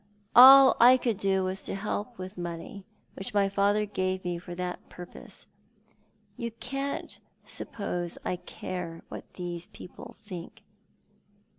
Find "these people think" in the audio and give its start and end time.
9.35-10.63